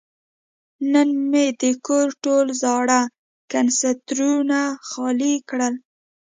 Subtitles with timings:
[0.93, 3.01] نن مې د کور ټول زاړه
[3.51, 5.73] کنسترونه خالي کړل.